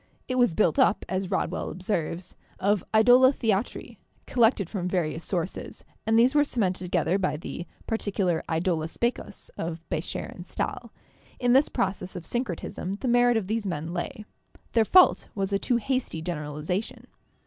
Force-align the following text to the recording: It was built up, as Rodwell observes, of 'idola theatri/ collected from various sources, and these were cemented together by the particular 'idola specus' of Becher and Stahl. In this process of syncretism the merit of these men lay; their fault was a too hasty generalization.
It 0.27 0.39
was 0.39 0.55
built 0.55 0.79
up, 0.79 1.05
as 1.07 1.29
Rodwell 1.29 1.69
observes, 1.69 2.35
of 2.59 2.83
'idola 2.91 3.31
theatri/ 3.31 3.99
collected 4.25 4.67
from 4.67 4.87
various 4.87 5.23
sources, 5.23 5.85
and 6.07 6.17
these 6.17 6.33
were 6.33 6.43
cemented 6.43 6.85
together 6.85 7.19
by 7.19 7.37
the 7.37 7.67
particular 7.85 8.41
'idola 8.49 8.87
specus' 8.87 9.49
of 9.59 9.87
Becher 9.89 10.25
and 10.25 10.47
Stahl. 10.47 10.91
In 11.39 11.53
this 11.53 11.69
process 11.69 12.15
of 12.15 12.25
syncretism 12.25 12.93
the 12.93 13.07
merit 13.07 13.37
of 13.37 13.45
these 13.45 13.67
men 13.67 13.93
lay; 13.93 14.25
their 14.71 14.85
fault 14.85 15.27
was 15.35 15.53
a 15.53 15.59
too 15.59 15.77
hasty 15.77 16.19
generalization. 16.23 17.05